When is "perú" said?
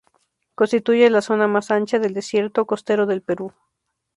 3.21-3.53